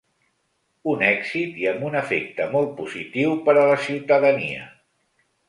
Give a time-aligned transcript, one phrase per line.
[0.93, 4.67] «Un èxit i amb un efecte molt positiu per a la ciutadania».